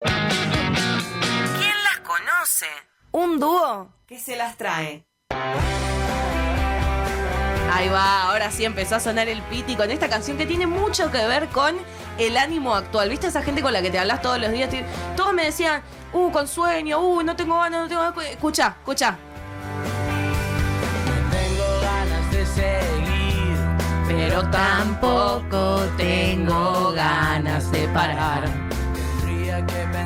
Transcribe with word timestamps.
¿Quién 0.00 1.74
las 1.84 2.00
conoce? 2.04 2.66
Un 3.12 3.40
dúo 3.40 3.88
que 4.06 4.18
se 4.18 4.36
las 4.36 4.56
trae. 4.56 5.06
Ahí 7.72 7.88
va, 7.88 8.24
ahora 8.24 8.50
sí 8.50 8.64
empezó 8.64 8.96
a 8.96 9.00
sonar 9.00 9.28
el 9.28 9.42
piti 9.42 9.76
con 9.76 9.90
esta 9.90 10.08
canción 10.08 10.36
que 10.38 10.46
tiene 10.46 10.66
mucho 10.66 11.10
que 11.10 11.26
ver 11.26 11.48
con 11.48 11.76
el 12.18 12.36
ánimo 12.36 12.74
actual. 12.74 13.08
¿Viste 13.10 13.26
esa 13.26 13.42
gente 13.42 13.62
con 13.62 13.72
la 13.72 13.82
que 13.82 13.90
te 13.90 13.98
hablas 13.98 14.22
todos 14.22 14.38
los 14.40 14.50
días? 14.50 14.70
Todos 15.16 15.32
me 15.32 15.44
decían, 15.44 15.82
uh, 16.12 16.30
con 16.30 16.46
sueño, 16.48 17.00
uh, 17.00 17.22
no 17.22 17.36
tengo 17.36 17.58
ganas, 17.58 17.82
no 17.82 17.88
tengo 17.88 18.02
ganas. 18.02 18.24
Escucha, 18.26 18.76
escucha. 18.78 19.16
No 21.04 21.30
tengo 21.30 21.80
ganas 21.82 22.30
de 22.32 22.46
seguir, 22.46 23.56
Pero 24.08 24.50
tampoco 24.50 25.86
tengo 25.96 26.92
ganas 26.92 27.70
de 27.72 27.88
parar. 27.88 28.65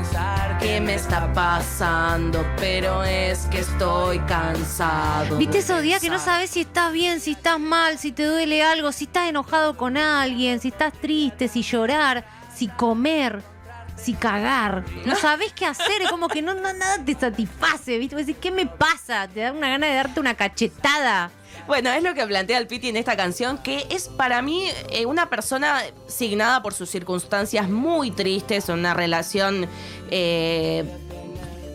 Pensar 0.03 0.59
¿Qué 0.59 0.81
me 0.81 0.95
está 0.95 1.33
pasando? 1.33 2.45
Pero 2.59 3.03
es 3.05 3.47
que 3.47 3.61
estoy 3.61 4.19
cansado. 4.21 5.37
¿Viste 5.39 5.59
esos 5.59 5.81
días 5.83 6.01
que 6.03 6.11
no 6.11 6.19
sabes 6.19 6.51
si 6.51 6.61
estás 6.63 6.93
bien, 6.93 7.21
si 7.21 7.33
estás 7.33 7.59
mal, 7.59 7.99
si 7.99 8.13
te 8.13 8.25
duele 8.25 8.63
algo, 8.63 8.93
si 8.93 9.05
estás 9.05 9.29
enojado 9.29 9.77
con 9.77 9.97
alguien, 9.97 10.61
si 10.61 10.69
estás 10.69 10.93
triste, 10.93 11.49
si 11.49 11.63
llorar, 11.63 12.25
si 12.55 12.69
comer, 12.69 13.43
si 13.97 14.13
cagar? 14.13 14.85
No 15.07 15.17
sabes 15.17 15.53
qué 15.55 15.65
hacer, 15.67 16.03
es 16.03 16.11
como 16.11 16.29
que 16.29 16.43
no, 16.43 16.53
no- 16.55 16.73
nada 16.75 17.03
te 17.05 17.15
satisface, 17.15 17.97
¿viste? 17.99 18.17
Decís, 18.17 18.37
¿qué 18.41 18.51
me 18.51 18.67
pasa? 18.67 19.27
Te 19.29 19.41
da 19.41 19.53
una 19.53 19.69
gana 19.71 19.87
de 19.87 19.95
darte 19.95 20.21
una 20.21 20.35
cachetada. 20.35 21.31
Bueno, 21.67 21.91
es 21.91 22.03
lo 22.03 22.15
que 22.15 22.27
plantea 22.27 22.59
el 22.59 22.67
Piti 22.67 22.89
en 22.89 22.97
esta 22.97 23.17
canción, 23.17 23.59
que 23.59 23.87
es 23.91 24.09
para 24.09 24.43
mí 24.43 24.65
eh, 24.91 25.07
una 25.07 25.31
persona 25.31 25.83
signada 26.07 26.63
por 26.63 26.75
sus 26.75 26.91
circunstancias 26.91 27.69
muy 27.69 28.11
tristes, 28.11 28.69
una 28.69 28.95
relación 28.95 29.67
eh, 30.11 30.85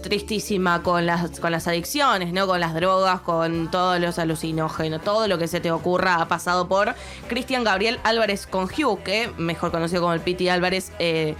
tristísima 0.03 0.83
con 0.83 1.05
las, 1.05 1.39
con 1.39 1.51
las 1.51 1.67
adicciones, 1.67 2.33
¿no? 2.33 2.45
Con 2.45 2.59
las 2.59 2.73
drogas, 2.73 3.21
con 3.21 3.71
todos 3.71 3.99
los 3.99 4.19
alucinógenos, 4.19 5.01
todo 5.01 5.27
lo 5.27 5.37
que 5.37 5.47
se 5.47 5.59
te 5.59 5.71
ocurra 5.71 6.15
ha 6.15 6.27
pasado 6.27 6.67
por 6.67 6.93
Cristian 7.27 7.63
Gabriel 7.63 7.99
Álvarez 8.03 8.45
Congiu, 8.47 9.01
que 9.01 9.31
mejor 9.37 9.71
conocido 9.71 10.01
como 10.01 10.13
el 10.13 10.21
Piti 10.21 10.49
Álvarez. 10.49 10.91
eh, 10.99 11.35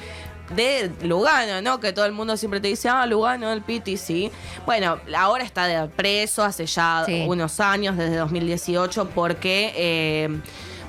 de 0.52 0.92
Lugano, 1.02 1.62
¿no? 1.62 1.80
Que 1.80 1.92
todo 1.94 2.06
el 2.06 2.12
mundo 2.12 2.38
siempre 2.38 2.60
te 2.60 2.68
dice, 2.68 2.90
ah, 2.90 3.06
Lugano, 3.06 3.52
el 3.52 3.62
Piti, 3.62 3.98
sí. 3.98 4.32
Bueno, 4.66 5.00
ahora 5.18 5.44
está 5.44 5.66
de 5.68 5.88
preso 5.90 6.44
hace 6.44 6.66
ya 6.66 7.04
Sí. 7.06 7.26
unos 7.28 7.60
años, 7.60 7.98
desde 7.98 8.16
2018, 8.18 9.10
porque, 9.10 9.74
eh, 9.76 10.30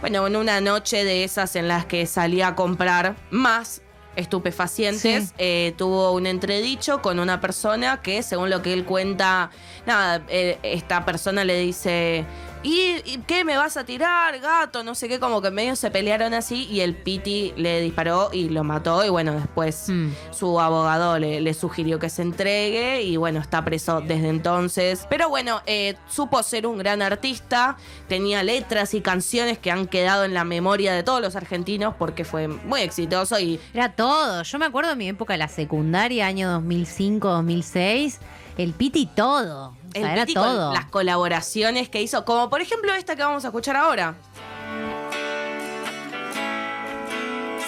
bueno, 0.00 0.26
en 0.26 0.36
una 0.36 0.60
noche 0.60 1.04
de 1.04 1.24
esas 1.24 1.56
en 1.56 1.68
las 1.68 1.86
que 1.86 2.06
salía 2.06 2.48
a 2.48 2.54
comprar 2.54 3.16
más 3.30 3.80
estupefacientes, 4.14 5.24
Sí. 5.28 5.34
eh, 5.38 5.74
tuvo 5.76 6.12
un 6.12 6.26
entredicho 6.26 7.00
con 7.02 7.18
una 7.18 7.40
persona 7.40 8.00
que, 8.02 8.22
según 8.22 8.50
lo 8.50 8.62
que 8.62 8.72
él 8.72 8.84
cuenta, 8.84 9.50
nada, 9.86 10.22
eh, 10.28 10.58
esta 10.62 11.04
persona 11.04 11.44
le 11.44 11.58
dice, 11.58 12.24
¿Y, 12.66 13.00
y 13.04 13.18
qué 13.28 13.44
me 13.44 13.56
vas 13.56 13.76
a 13.76 13.84
tirar, 13.84 14.40
gato? 14.40 14.82
No 14.82 14.96
sé 14.96 15.08
qué, 15.08 15.20
como 15.20 15.40
que 15.40 15.52
medio 15.52 15.76
se 15.76 15.88
pelearon 15.92 16.34
así 16.34 16.66
y 16.68 16.80
el 16.80 16.96
Piti 16.96 17.52
le 17.56 17.80
disparó 17.80 18.30
y 18.32 18.48
lo 18.48 18.64
mató 18.64 19.04
y 19.04 19.08
bueno, 19.08 19.32
después 19.34 19.84
Mm. 19.88 20.08
su 20.32 20.58
abogado 20.58 21.16
le, 21.18 21.40
le 21.40 21.54
sugirió 21.54 22.00
que 22.00 22.10
se 22.10 22.22
entregue 22.22 23.02
y 23.02 23.16
bueno, 23.16 23.38
está 23.40 23.64
preso 23.64 24.00
desde 24.00 24.28
entonces. 24.30 25.06
Pero 25.08 25.28
bueno, 25.28 25.60
eh, 25.66 25.94
supo 26.08 26.42
ser 26.42 26.66
un 26.66 26.78
gran 26.78 27.02
artista, 27.02 27.76
tenía 28.08 28.42
letras 28.42 28.94
y 28.94 29.00
canciones 29.00 29.58
que 29.58 29.70
han 29.70 29.86
quedado 29.86 30.24
en 30.24 30.34
la 30.34 30.42
memoria 30.42 30.92
de 30.92 31.04
todos 31.04 31.20
los 31.20 31.36
argentinos 31.36 31.94
porque 31.96 32.24
fue 32.24 32.48
muy 32.48 32.80
exitoso 32.80 33.38
y 33.38 33.60
Era 33.74 33.92
todo. 33.92 34.42
Yo 34.42 34.58
me 34.58 34.66
acuerdo 34.66 34.90
de 34.90 34.96
mi 34.96 35.08
época 35.08 35.34
de 35.34 35.38
la 35.38 35.48
secundaria, 35.48 36.26
año 36.26 36.50
2005, 36.50 37.28
2006. 37.28 38.18
El 38.58 38.72
piti 38.72 39.06
todo. 39.06 39.76
Sea, 40.00 40.06
el 40.12 40.16
era 40.18 40.26
Piti 40.26 40.34
con 40.34 40.44
todo. 40.44 40.72
las 40.74 40.86
colaboraciones 40.86 41.88
que 41.88 42.00
hizo, 42.02 42.24
como 42.24 42.48
por 42.50 42.60
ejemplo 42.60 42.92
esta 42.94 43.16
que 43.16 43.22
vamos 43.22 43.44
a 43.44 43.48
escuchar 43.48 43.76
ahora. 43.76 44.14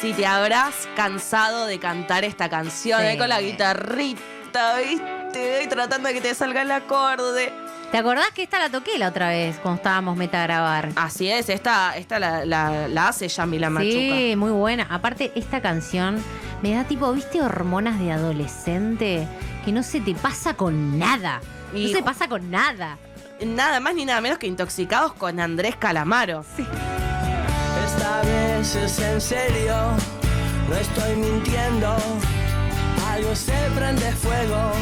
Si 0.01 0.13
te 0.13 0.27
habrás 0.27 0.89
cansado 0.95 1.67
de 1.67 1.79
cantar 1.81 2.25
esta 2.25 2.49
canción 2.49 3.01
Sí. 3.01 3.07
eh, 3.09 3.19
con 3.19 3.29
la 3.29 3.41
guitarrita, 3.41 4.77
¿viste? 4.79 5.63
Y 5.65 5.67
tratando 5.69 6.09
de 6.09 6.15
que 6.15 6.21
te 6.21 6.35
salga 6.35 6.63
el 6.63 6.71
acorde. 6.71 7.53
¿Te 7.91 7.99
acordás 7.99 8.31
que 8.33 8.43
esta 8.43 8.59
la 8.59 8.69
toqué 8.71 8.97
la 8.99 9.09
otra 9.09 9.31
vez 9.31 9.57
cuando 9.59 9.79
estábamos 9.79 10.17
meta 10.17 10.43
a 10.43 10.47
grabar? 10.47 10.91
Así 10.95 11.29
es, 11.29 11.49
esta, 11.49 11.97
esta 11.97 12.19
la, 12.21 12.45
la- 12.45 12.87
la 12.87 13.09
hace 13.09 13.27
Yamila 13.29 13.71
Machuca. 13.71 13.91
Sí, 13.93 14.35
muy 14.37 14.51
buena. 14.53 14.87
Aparte, 14.91 15.33
esta 15.35 15.61
canción 15.63 16.23
me 16.63 16.75
da 16.75 16.85
tipo, 16.85 17.11
¿viste? 17.13 17.41
Hormonas 17.43 17.99
de 17.99 18.13
adolescente 18.13 19.27
que 19.69 19.73
no 19.73 19.83
se 19.83 20.01
te 20.01 20.15
pasa 20.15 20.55
con 20.55 20.99
nada. 20.99 21.43
Y 21.75 21.89
no 21.89 21.99
se 21.99 22.03
pasa 22.03 22.27
con 22.27 22.51
nada. 22.51 22.97
Nada 23.45 23.81
más 23.81 23.95
ni 23.95 24.07
nada 24.07 24.23
menos 24.23 24.39
que 24.39 24.47
intoxicados 24.47 25.13
con 25.13 25.39
Andrés 25.39 25.77
Calamaro. 25.77 26.43
Esta 27.85 28.23
vez 28.23 28.75
es 28.75 28.99
en 28.99 29.21
serio, 29.21 29.75
no 30.71 30.75
estoy 30.75 31.17
mintiendo. 31.17 31.95
Algo 33.13 33.35
se 33.37 33.53
prende 33.77 34.11
fuego. 34.13 34.73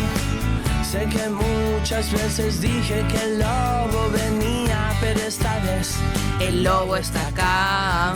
Sé 0.89 1.09
que 1.09 1.31
muchas 1.31 2.13
veces 2.13 2.61
dije 2.61 3.05
que 3.09 3.23
el 3.25 3.41
lobo 3.41 4.09
venía, 4.13 4.66
pero 5.01 5.21
esta 5.21 5.59
vez 5.61 5.97
El 6.41 6.63
lobo 6.65 6.97
está 6.97 7.27
acá. 7.29 8.15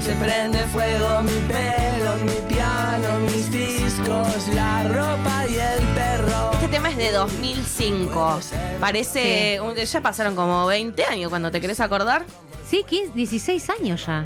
se 0.00 0.12
prende 0.14 0.58
fuego 0.66 1.22
mi 1.22 1.38
pelo, 1.48 2.16
mi 2.24 2.54
piano, 2.54 3.18
mis 3.32 3.50
discos, 3.50 4.48
la 4.54 4.82
ropa 4.84 5.44
y 5.48 5.54
el 5.56 5.82
perro. 5.94 6.50
Este 6.54 6.68
tema 6.68 6.90
es 6.90 6.96
de 6.96 7.12
2005. 7.12 8.40
Parece. 8.80 9.60
un- 9.62 9.74
ya 9.74 10.00
pasaron 10.00 10.34
como 10.36 10.66
20 10.66 11.04
años 11.04 11.30
cuando 11.30 11.50
te 11.50 11.60
querés 11.60 11.80
acordar. 11.80 12.24
Sí, 12.68 12.84
15, 12.86 13.12
16 13.14 13.70
años 13.70 14.04
ya. 14.06 14.24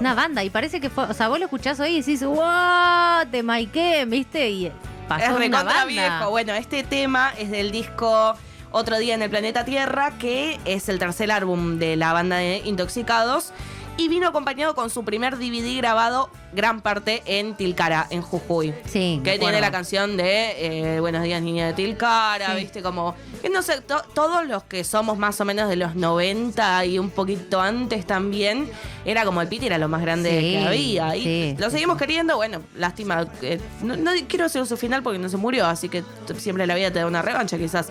Una 0.00 0.14
banda. 0.14 0.44
Y 0.44 0.50
parece 0.50 0.80
que 0.80 0.90
fue. 0.90 1.04
O 1.04 1.14
sea, 1.14 1.28
vos 1.28 1.38
lo 1.38 1.44
escuchás 1.46 1.78
hoy 1.80 1.90
y 1.90 1.98
decís, 2.00 2.22
¡wow! 2.24 3.24
Te 3.30 3.42
maiqué, 3.42 4.04
¿viste? 4.06 4.48
Y 4.50 4.72
pasó 5.08 5.24
es 5.24 5.30
una 5.30 5.38
recontra 5.38 5.62
banda. 5.64 5.84
viejo. 5.86 6.30
Bueno, 6.30 6.52
este 6.54 6.82
tema 6.84 7.32
es 7.38 7.50
del 7.50 7.70
disco 7.72 8.34
Otro 8.76 8.98
Día 8.98 9.14
en 9.14 9.22
el 9.22 9.30
Planeta 9.30 9.64
Tierra, 9.64 10.18
que 10.18 10.58
es 10.64 10.88
el 10.88 10.98
tercer 10.98 11.30
álbum 11.30 11.78
de 11.78 11.94
la 11.94 12.12
banda 12.12 12.38
de 12.38 12.60
Intoxicados. 12.64 13.52
Y 13.96 14.08
vino 14.08 14.26
acompañado 14.26 14.74
con 14.74 14.90
su 14.90 15.04
primer 15.04 15.38
DVD 15.38 15.76
grabado, 15.76 16.28
gran 16.52 16.80
parte 16.80 17.22
en 17.26 17.54
Tilcara, 17.54 18.08
en 18.10 18.22
Jujuy. 18.22 18.74
Sí. 18.86 19.20
Que 19.22 19.38
tiene 19.38 19.60
la 19.60 19.70
canción 19.70 20.16
de 20.16 20.96
eh, 20.96 20.98
Buenos 20.98 21.22
días, 21.22 21.40
niña 21.40 21.68
de 21.68 21.74
Tilcara, 21.74 22.48
Sí. 22.56 22.62
viste, 22.62 22.82
como. 22.82 23.14
que 23.40 23.48
no 23.50 23.62
sé, 23.62 23.80
to- 23.82 24.02
todos 24.12 24.44
los 24.48 24.64
que 24.64 24.82
somos 24.82 25.16
más 25.16 25.40
o 25.40 25.44
menos 25.44 25.68
de 25.68 25.76
los 25.76 25.94
90 25.94 26.84
y 26.86 26.98
un 26.98 27.10
poquito 27.10 27.60
antes 27.60 28.04
también, 28.04 28.68
era 29.04 29.24
como 29.24 29.40
el 29.40 29.46
Piti, 29.46 29.66
era 29.66 29.78
lo 29.78 29.88
más 29.88 30.02
grande 30.02 30.30
Sí, 30.30 30.50
que 30.54 30.58
había. 30.66 31.14
Y 31.14 31.22
sí, 31.22 31.56
lo 31.60 31.70
seguimos 31.70 31.96
queriendo, 31.96 32.34
bueno, 32.34 32.62
lástima. 32.76 33.28
eh, 33.42 33.60
no, 33.80 33.94
no 33.96 34.10
quiero 34.26 34.46
decir 34.46 34.66
su 34.66 34.76
final 34.76 35.04
porque 35.04 35.20
no 35.20 35.28
se 35.28 35.36
murió, 35.36 35.66
así 35.66 35.88
que 35.88 36.02
siempre 36.38 36.66
la 36.66 36.74
vida 36.74 36.90
te 36.90 36.98
da 36.98 37.06
una 37.06 37.22
revancha, 37.22 37.56
quizás. 37.58 37.90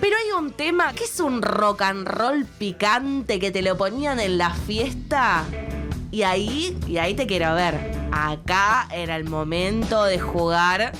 Pero 0.00 0.16
hay 0.16 0.38
un 0.38 0.52
tema 0.52 0.92
que 0.92 1.04
es 1.04 1.18
un 1.20 1.42
rock 1.42 1.82
and 1.82 2.06
roll 2.06 2.44
picante 2.44 3.40
que 3.40 3.50
te 3.50 3.62
lo 3.62 3.76
ponían 3.76 4.20
en 4.20 4.38
la 4.38 4.50
fiesta. 4.50 5.44
Y 6.10 6.22
ahí, 6.22 6.78
y 6.86 6.98
ahí 6.98 7.14
te 7.14 7.26
quiero 7.26 7.54
ver. 7.54 8.08
Acá 8.12 8.88
era 8.92 9.16
el 9.16 9.24
momento 9.24 10.04
de 10.04 10.18
jugar 10.18 10.92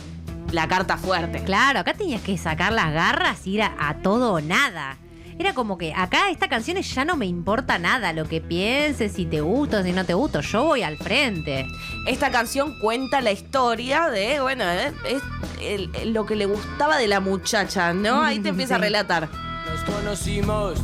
la 0.53 0.69
carta 0.69 0.97
fuerte. 0.97 1.43
Claro, 1.45 1.81
acá 1.81 1.95
tenías 1.95 2.23
que 2.23 2.37
sacar 2.37 2.73
las 2.73 2.93
garras 2.93 3.47
y 3.47 3.55
ir 3.55 3.63
a, 3.63 3.75
a 3.79 3.99
todo 4.03 4.33
o 4.33 4.41
nada. 4.41 4.97
Era 5.39 5.55
como 5.55 5.79
que 5.79 5.95
acá 5.95 6.31
esta 6.31 6.49
canción 6.49 6.77
ya 6.79 7.05
no 7.05 7.17
me 7.17 7.27
importa 7.27 7.79
nada 7.79 8.13
lo 8.13 8.25
que 8.25 8.41
pienses, 8.41 9.13
si 9.13 9.25
te 9.25 9.41
gusta, 9.41 9.85
si 9.85 9.93
no 9.93 10.05
te 10.05 10.15
gusta, 10.15 10.41
yo 10.41 10.65
voy 10.65 10.83
al 10.83 10.97
frente. 10.97 11.65
Esta 12.09 12.31
canción 12.33 12.77
cuenta 12.81 13.21
la 13.21 13.31
historia 13.31 14.09
de, 14.09 14.41
bueno, 14.41 14.65
eh, 14.65 14.93
es 15.09 15.23
el- 15.63 15.91
el- 15.95 16.13
lo 16.13 16.27
que 16.27 16.35
le 16.35 16.47
gustaba 16.47 16.97
de 16.99 17.07
la 17.07 17.21
muchacha, 17.21 17.93
¿no? 17.95 18.21
Ahí 18.23 18.41
te 18.41 18.49
empieza 18.51 18.75
a 18.75 18.79
relatar. 18.79 19.29
Nos 19.71 19.95
conocimos 19.95 20.81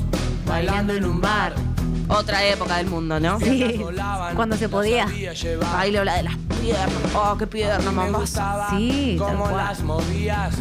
bailando 0.47 0.93
en 0.95 1.05
un 1.05 1.21
bar. 1.21 1.55
Otra 2.07 2.45
época 2.45 2.77
del 2.77 2.87
mundo, 2.87 3.19
¿no? 3.19 3.41
Sí, 3.41 3.81
cuando 4.37 4.57
se 4.57 4.69
podía. 4.69 5.07
Bailo 5.73 6.05
la 6.05 6.17
de 6.17 6.23
las 6.25 6.37
piernas. 6.61 6.91
Oh, 7.15 7.35
qué 7.39 7.47
piernas, 7.47 7.83
mamá. 7.93 8.25
Sí, 8.71 9.17
cual. 9.19 9.57
las 9.57 9.81
movías. 9.81 10.55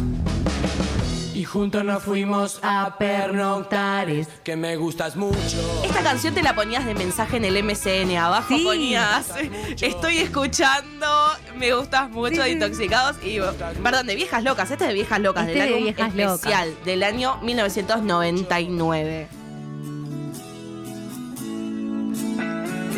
Y 1.34 1.42
juntos 1.44 1.84
nos 1.84 2.02
fuimos 2.04 2.60
a 2.62 2.96
pernoctar. 2.96 4.08
Es 4.08 4.28
que 4.44 4.54
me 4.54 4.76
gustas 4.76 5.16
mucho. 5.16 5.82
Esta 5.84 6.00
canción 6.02 6.32
te 6.32 6.42
la 6.44 6.54
ponías 6.54 6.86
de 6.86 6.94
mensaje 6.94 7.38
en 7.38 7.44
el 7.44 7.56
MCN. 7.56 8.16
Abajo 8.16 8.56
Sí. 8.56 8.62
ponías, 8.62 9.30
estoy 9.80 10.18
escuchando, 10.18 11.06
me 11.56 11.74
gustas 11.74 12.08
mucho, 12.10 12.36
Sí, 12.36 12.42
sí. 12.44 12.50
intoxicados. 12.50 13.16
Y, 13.24 13.38
perdón, 13.82 14.06
de 14.06 14.14
Viejas 14.14 14.44
Locas. 14.44 14.70
Este 14.70 14.84
es 14.84 14.88
de 14.88 14.94
Viejas 14.94 15.18
Locas, 15.20 15.48
Este 15.48 15.58
del 15.58 15.68
de 15.68 15.74
álbum 15.74 15.84
Viejas 15.84 16.14
Locas. 16.14 16.34
especial 16.36 16.74
del 16.84 17.02
año 17.02 17.36
1999. 17.42 19.26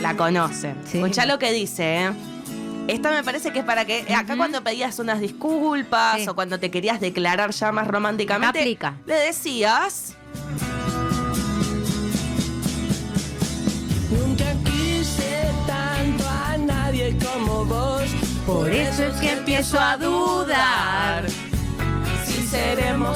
La 0.02 0.14
conocen. 0.14 0.76
Sí. 0.86 0.98
Escuchá 0.98 1.24
lo 1.24 1.38
que 1.38 1.52
dice, 1.52 2.02
¿eh? 2.04 2.10
Esta 2.88 3.10
me 3.10 3.24
parece 3.24 3.52
que 3.52 3.60
es 3.60 3.64
para 3.64 3.84
que 3.84 4.06
acá 4.14 4.36
cuando 4.36 4.62
pedías 4.62 4.98
unas 4.98 5.20
disculpas 5.20 6.20
Sí. 6.22 6.28
o 6.28 6.34
cuando 6.34 6.60
te 6.60 6.70
querías 6.70 7.00
declarar 7.00 7.50
ya 7.50 7.72
más 7.72 7.86
románticamente, 7.88 8.60
aplica. 8.60 8.94
le 9.06 9.14
decías, 9.14 10.14
Nunca 14.10 14.44
quise 14.64 15.50
tanto 15.66 16.24
a 16.28 16.56
nadie 16.58 17.16
como 17.18 17.64
vos. 17.64 18.04
Por 18.46 18.70
eso 18.70 19.02
es 19.04 19.16
que 19.20 19.32
empiezo 19.32 19.80
a 19.80 19.96
dudar. 19.96 21.24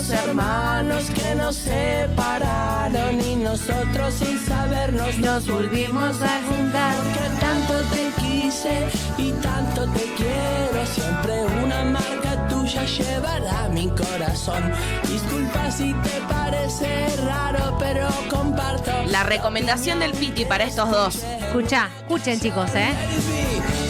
Hermanos 0.09 1.11
que 1.11 1.35
nos 1.35 1.57
separaron 1.57 3.21
y 3.21 3.37
nosotros 3.37 4.15
sin 4.15 4.39
sabernos 4.39 5.19
nos 5.19 5.47
volvimos 5.47 6.23
a 6.23 6.41
juntar. 6.49 6.95
Que 7.13 7.29
tanto 7.39 7.75
te 7.93 8.11
quise 8.23 8.89
y 9.19 9.33
tanto 9.33 9.87
te 9.93 10.05
quiero. 10.17 10.87
Siempre 10.87 11.45
una 11.63 11.85
marca 11.85 12.49
tuya 12.49 12.85
llevará 12.87 13.69
mi 13.69 13.89
corazón. 13.91 14.73
Disculpa 15.07 15.71
si 15.71 15.93
te 15.93 16.21
parece 16.33 17.07
raro, 17.27 17.77
pero 17.79 18.09
comparto. 18.31 18.91
la 19.07 19.23
recomendación 19.25 20.01
del 20.01 20.13
Piti 20.13 20.47
para 20.47 20.65
estos 20.65 20.91
dos. 20.91 21.17
Escucha, 21.17 21.91
escuchen 22.01 22.41
chicos, 22.41 22.71
¿eh? 22.75 22.89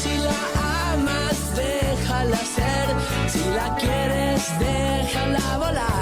Si 0.02 0.18
la 0.18 0.92
amas, 0.92 1.54
déjala 1.54 2.36
ser. 2.36 2.88
Si 3.28 3.48
la 3.54 3.76
quieres, 3.76 4.58
déjala. 4.58 4.89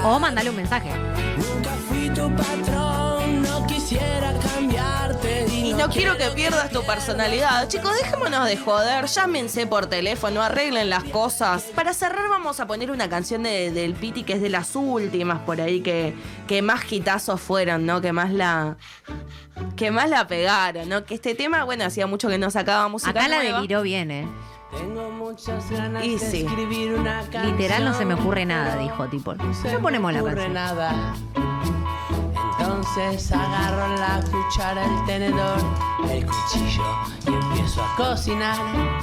O 0.03 0.19
mandale 0.19 0.49
un 0.49 0.55
mensaje. 0.55 0.91
Nunca 1.37 1.69
fui 1.87 2.09
tu 2.09 2.33
patrón, 2.35 3.41
no 3.43 3.67
quisiera 3.67 4.33
cambiarte. 4.53 5.45
Y 5.51 5.73
no 5.73 5.89
quiero 5.89 6.17
que 6.17 6.29
pierdas 6.29 6.71
tu 6.71 6.83
personalidad. 6.83 7.67
Chicos, 7.67 7.91
dejémonos 8.01 8.45
de 8.47 8.57
joder. 8.57 9.05
Llámense 9.05 9.67
por 9.67 9.87
teléfono, 9.87 10.41
arreglen 10.41 10.89
las 10.89 11.03
cosas. 11.05 11.63
Para 11.75 11.93
cerrar, 11.93 12.29
vamos 12.29 12.59
a 12.59 12.67
poner 12.67 12.91
una 12.91 13.09
canción 13.09 13.43
de- 13.43 13.71
del 13.71 13.93
Piti 13.93 14.23
que 14.23 14.33
es 14.33 14.41
de 14.41 14.49
las 14.49 14.75
últimas 14.75 15.39
por 15.39 15.59
ahí 15.61 15.81
que, 15.81 16.15
que 16.47 16.61
más 16.61 16.89
hitazos 16.91 17.39
fueron, 17.41 17.85
¿no? 17.85 18.01
Que 18.01 18.13
más 18.13 18.31
la. 18.31 18.77
Que 19.75 19.91
más 19.91 20.09
la 20.09 20.27
pegaron, 20.27 20.87
¿no? 20.87 21.03
Que 21.03 21.15
este 21.15 21.35
tema, 21.35 21.65
bueno, 21.65 21.83
hacía 21.83 22.07
mucho 22.07 22.29
que 22.29 22.37
no 22.37 22.49
sacaba 22.49 22.87
música. 22.87 23.11
Acá 23.11 23.27
la 23.27 23.37
nueva. 23.43 23.57
deliró 23.57 23.81
bien, 23.81 24.09
¿eh? 24.11 24.27
Tengo 24.71 25.09
muchas 25.11 25.69
ganas 25.71 26.03
Y 26.05 26.13
de 26.13 26.19
sí. 26.19 26.45
escribir 26.45 26.93
una 26.93 27.21
canción. 27.21 27.47
Literal 27.57 27.85
no 27.85 27.93
se 27.93 28.05
me 28.05 28.13
ocurre 28.13 28.45
nada, 28.45 28.77
dijo 28.77 29.07
tipo. 29.07 29.33
No 29.35 29.79
ponemos 29.81 30.11
me 30.11 30.17
la 30.17 30.19
ocurre 30.23 30.35
canción. 30.35 30.53
nada. 30.53 31.15
Entonces 32.83 33.29
agarro 33.33 33.93
la 33.97 34.21
cuchara, 34.31 34.85
el 34.85 35.05
tenedor, 35.05 35.59
el 36.09 36.25
cuchillo 36.25 36.83
y 37.27 37.33
empiezo 37.33 37.83
a 37.83 37.93
cocinar. 37.97 38.55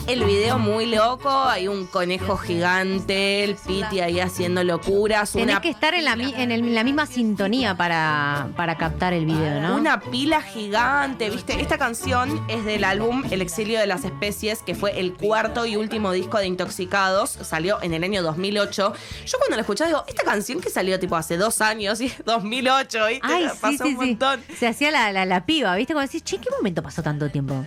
El 0.07 0.25
video 0.25 0.59
muy 0.59 0.87
loco, 0.87 1.29
hay 1.29 1.69
un 1.69 1.87
conejo 1.87 2.39
gigante, 2.39 3.45
el 3.45 3.57
Piti 3.57 4.01
ahí 4.01 4.19
haciendo 4.19 4.65
locuras, 4.65 5.33
Tenés 5.33 5.57
una 5.57 5.61
que 5.61 5.69
estar 5.69 5.93
en 5.93 6.07
la, 6.07 6.17
mi- 6.17 6.33
en 6.35 6.53
el- 6.53 6.75
la 6.75 6.85
misma 6.85 7.05
sintonía 7.05 7.77
para, 7.77 8.49
para 8.57 8.79
captar 8.79 9.13
el 9.13 9.27
video, 9.27 9.61
¿no? 9.61 9.77
Una 9.77 10.01
pila 10.01 10.41
gigante, 10.41 11.29
¿viste? 11.29 11.61
Esta 11.61 11.77
canción 11.77 12.43
es 12.49 12.65
del 12.65 12.83
álbum 12.83 13.25
El 13.31 13.43
exilio 13.43 13.79
de 13.79 13.87
las 13.87 14.05
especies, 14.07 14.63
que 14.63 14.75
fue 14.75 14.99
el 14.99 15.13
cuarto 15.15 15.67
y 15.67 15.77
último 15.77 16.13
disco 16.13 16.39
de 16.39 16.47
Intoxicados. 16.47 17.29
Salió 17.43 17.83
en 17.83 17.93
el 17.93 18.03
año 18.05 18.23
2008. 18.23 18.95
Yo 19.27 19.39
cuando 19.39 19.57
la 19.57 19.61
escuché 19.61 19.85
digo, 19.87 20.03
esta 20.09 20.25
canción 20.25 20.61
que 20.63 20.71
salió 20.71 20.99
tipo 20.99 21.15
hace 21.17 21.37
dos 21.37 21.61
años, 21.61 22.01
y 22.01 22.11
2008, 22.25 23.07
¿viste? 23.09 23.21
Ay, 23.27 23.49
sí, 23.51 23.59
Pasó 23.71 23.85
sí, 23.85 23.91
un 23.91 23.97
montón. 23.97 24.43
Se 24.59 24.67
hacía 24.67 24.91
la, 24.91 25.13
la, 25.13 25.25
la 25.25 25.47
piba, 25.47 25.75
¿viste? 25.77 25.93
Como 25.93 26.05
decís, 26.05 26.23
che, 26.25 26.37
¿en 26.37 26.43
qué 26.43 26.51
momento 26.51 26.83
pasó 26.83 27.03
tanto 27.03 27.31
tiempo? 27.31 27.67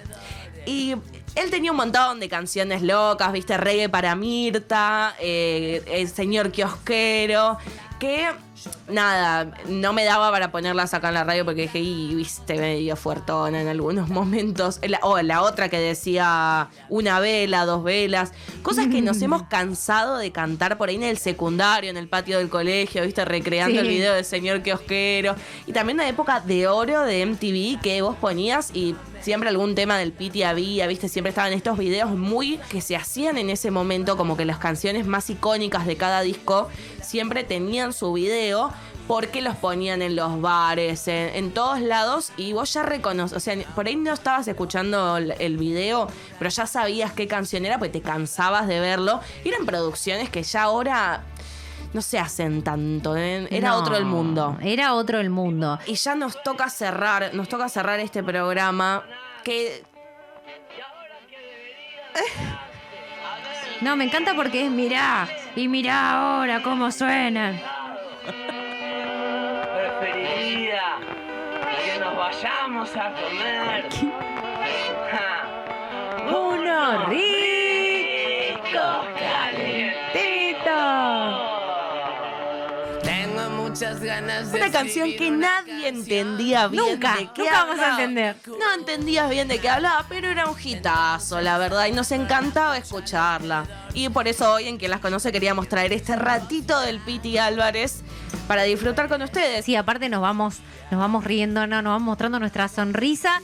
Y 0.66 0.96
él 1.36 1.50
tenía 1.50 1.72
un 1.72 1.78
montón 1.78 2.20
de 2.20 2.30
canciones 2.30 2.82
locas, 2.82 3.32
¿viste? 3.32 3.58
Reggae 3.58 3.90
para 3.90 4.16
Mirta, 4.16 5.16
eh, 5.20 5.84
El 5.88 6.08
Señor 6.10 6.52
Kiosquero, 6.52 7.58
que 8.00 8.30
nada, 8.88 9.52
no 9.68 9.94
me 9.94 10.04
daba 10.06 10.32
para 10.32 10.52
ponerlas 10.52 10.94
acá 10.94 11.10
en 11.10 11.14
la 11.16 11.24
radio 11.24 11.46
porque 11.46 11.64
dije, 11.64 11.80
y 11.80 12.16
viste, 12.16 12.56
medio 12.56 12.96
fuertona 12.96 13.62
en 13.62 13.68
algunos 13.68 14.10
momentos. 14.10 14.80
O 15.02 15.22
la 15.22 15.42
otra 15.42 15.70
que 15.70 15.80
decía 15.80 16.70
una 16.90 17.20
vela, 17.20 17.66
dos 17.66 17.84
velas, 17.84 18.32
cosas 18.62 18.88
que 18.88 19.02
nos 19.02 19.22
hemos 19.22 19.44
cansado 19.44 20.18
de 20.18 20.32
cantar 20.32 20.78
por 20.78 20.90
ahí 20.90 20.96
en 20.96 21.04
el 21.04 21.18
secundario, 21.18 21.90
en 21.90 21.98
el 21.98 22.08
patio 22.08 22.38
del 22.38 22.50
colegio, 22.50 23.04
¿viste? 23.04 23.24
Recreando 23.26 23.74
Sí. 23.76 23.78
el 23.80 23.88
video 23.88 24.14
del 24.14 24.26
Señor 24.26 24.62
Kiosquero. 24.64 25.36
Y 25.68 25.74
también 25.74 25.98
la 25.98 26.08
época 26.08 26.40
de 26.40 26.68
oro 26.68 27.04
de 27.04 27.22
MTV 27.26 27.82
que 27.82 28.02
vos 28.02 28.16
ponías 28.16 28.72
y 28.74 28.96
siempre 29.22 29.50
algún 29.50 29.76
tema 29.76 29.98
del 29.98 30.12
Piti 30.12 30.44
había, 30.44 30.88
¿viste? 30.88 31.10
Siempre 31.10 31.30
estaban 31.30 31.54
estos 31.54 31.78
videos 31.78 32.12
muy 32.12 32.60
que 32.70 32.82
se 32.82 32.96
hacían 32.96 33.38
en 33.38 33.50
ese 33.50 33.72
momento, 33.72 34.18
como 34.18 34.38
que 34.38 34.46
las 34.46 34.60
canciones 34.60 35.06
más 35.06 35.30
icónicas 35.30 35.86
de 35.86 35.98
cada 35.98 36.22
disco 36.22 36.70
siempre 37.02 37.44
tenían 37.44 37.94
su 37.94 38.14
video 38.14 38.72
porque 39.10 39.42
los 39.42 39.56
ponían 39.56 40.04
en 40.04 40.16
los 40.16 40.40
bares, 40.40 41.08
en, 41.08 41.50
todos 41.50 41.82
lados, 41.82 42.32
y 42.38 42.54
vos 42.54 42.72
ya 42.72 42.84
reconoces, 42.84 43.36
o 43.36 43.40
sea, 43.40 43.58
por 43.74 43.88
ahí 43.88 43.96
no 43.96 44.14
estabas 44.14 44.48
escuchando 44.48 45.18
el, 45.18 45.58
video, 45.58 46.08
pero 46.38 46.52
ya 46.52 46.68
sabías 46.68 47.12
qué 47.14 47.28
canción 47.28 47.66
era, 47.66 47.80
porque 47.80 47.94
te 47.94 48.02
cansabas 48.02 48.68
de 48.68 48.80
verlo. 48.80 49.20
Y 49.44 49.50
eran 49.50 49.66
producciones 49.66 50.30
que 50.30 50.44
ya 50.44 50.62
ahora 50.62 51.24
no 51.94 52.02
se 52.02 52.20
hacen 52.20 52.64
tanto, 52.64 53.16
¿eh? 53.18 53.48
era 53.52 53.70
No, 53.70 53.78
otro 53.78 53.98
el 53.98 54.06
mundo. 54.06 54.58
Era 54.62 54.94
otro 54.94 55.20
el 55.20 55.30
mundo. 55.30 55.80
Y 55.86 55.96
ya 55.96 56.16
nos 56.16 56.42
toca 56.44 56.70
cerrar, 56.70 57.34
nos 57.34 57.50
toca 57.50 57.70
cerrar 57.70 58.00
este 58.00 58.24
programa 58.24 59.04
que 59.44 59.84
No, 63.82 63.96
me 63.96 64.04
encanta 64.04 64.34
porque 64.36 64.66
es 64.66 64.72
mirá, 64.72 65.28
y 65.56 65.70
mirá 65.70 66.12
ahora 66.38 66.62
cómo 66.62 66.92
suenan. 66.92 67.62
Preferiría 70.02 70.98
que 71.86 72.00
nos 72.00 72.18
vayamos 72.18 72.90
a 72.98 73.14
comer. 73.14 73.88
Uno 76.28 77.06
rico, 77.06 78.84
muchas 83.80 84.02
ganas 84.02 84.52
de 84.52 84.58
una 84.58 84.72
canción 84.72 85.10
que 85.18 85.30
una 85.30 85.62
nadie 85.62 85.84
canción. 85.84 85.96
entendía 85.96 86.68
bien 86.68 86.84
Nunca, 86.84 87.16
de 87.16 87.30
qué 87.34 87.44
nunca 87.44 87.64
vamos 87.64 87.80
a 87.80 87.90
entender. 87.92 88.36
No 88.46 88.74
entendías 88.74 89.30
bien 89.30 89.48
de 89.48 89.60
qué 89.60 89.70
hablaba, 89.70 90.06
pero 90.10 90.28
era 90.28 90.50
un 90.50 90.58
hitazo, 90.62 91.40
la 91.40 91.58
verdad, 91.58 91.86
y 91.86 91.94
nos 91.94 92.12
encantaba 92.12 92.78
escucharla. 92.78 93.66
Y 93.94 94.10
por 94.10 94.28
eso 94.28 94.52
hoy 94.52 94.68
en 94.68 94.78
Quien 94.78 94.92
las 94.92 95.00
conoce 95.00 95.32
queríamos 95.32 95.70
traer 95.70 95.94
este 95.94 96.16
ratito 96.18 96.80
del 96.82 97.00
Piti 97.00 97.38
Álvarez 97.38 98.02
para 98.48 98.64
disfrutar 98.64 99.08
con 99.08 99.22
ustedes. 99.22 99.64
Sí, 99.64 99.78
aparte 99.78 100.10
nos 100.10 100.22
vamos, 100.22 100.58
nos 100.92 101.00
vamos 101.00 101.24
riendo, 101.24 101.66
no, 101.66 101.82
nos 101.82 101.92
vamos 101.92 102.06
mostrando 102.06 102.40
nuestra 102.40 102.68
sonrisa. 102.68 103.42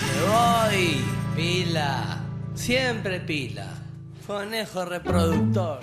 Me 0.00 0.28
voy, 0.28 1.04
pila. 1.36 2.18
Siempre 2.54 3.20
pila. 3.20 3.68
Conejo 4.26 4.84
reproductor. 4.84 5.78